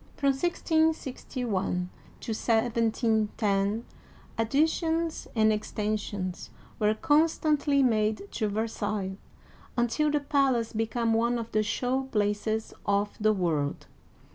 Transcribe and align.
From 0.15 0.29
1 0.31 0.39
66 0.39 1.35
1 1.35 1.89
to 2.21 2.33
17 2.33 3.29
10 3.37 3.85
additions 4.35 5.27
and 5.35 5.53
extensions 5.53 6.49
were 6.79 6.95
con 6.95 7.25
stantly 7.25 7.83
made 7.83 8.23
to 8.31 8.47
Versailles, 8.49 9.17
until 9.77 10.09
the 10.09 10.19
palace 10.19 10.73
became 10.73 11.13
one 11.13 11.37
of 11.37 11.51
the 11.51 11.61
show 11.61 12.05
places 12.05 12.73
of 12.87 13.15
the 13.21 13.31
world. 13.31 13.85